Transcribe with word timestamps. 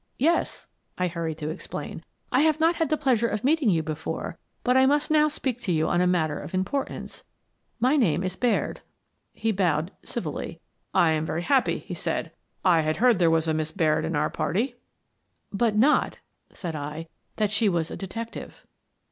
"Yes," 0.31 0.67
I 0.97 1.07
hurried 1.07 1.37
to 1.37 1.51
explain." 1.51 2.03
I 2.31 2.41
hatfe 2.43 2.59
not 2.59 2.75
had 2.77 2.89
the 2.89 2.97
pleasure 2.97 3.27
of 3.27 3.43
meeting 3.43 3.69
you 3.69 3.83
before, 3.83 4.39
but 4.63 4.75
I 4.75 4.87
must 4.87 5.11
now 5.11 5.27
speak 5.27 5.61
to 5.61 5.71
you 5.71 5.87
on 5.87 6.01
a 6.01 6.07
matter 6.07 6.39
of 6.39 6.55
importance. 6.55 7.23
My 7.79 7.97
name 7.97 8.23
is 8.23 8.35
Baird." 8.35 8.81
He 9.31 9.51
bowed 9.51 9.91
civilly. 10.03 10.59
"lam 10.91 11.27
very 11.27 11.43
happy," 11.43 11.77
he 11.77 11.93
said." 11.93 12.31
I 12.75 12.81
had 12.81 12.97
heard 12.97 13.17
that 13.17 13.19
there 13.19 13.29
was 13.29 13.47
a 13.47 13.53
Miss 13.53 13.71
Baird 13.71 14.03
in 14.03 14.15
our 14.15 14.31
party."" 14.31 14.73
But 15.61 15.75
not," 15.75 16.17
said 16.49 16.75
I," 16.75 17.07
that 17.37 17.51
she 17.51 17.69
was 17.69 17.91
a 17.91 17.95
detective." 17.95 18.65